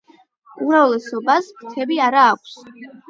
[0.63, 2.57] უმრავლესობას ფრთები არ აქვს.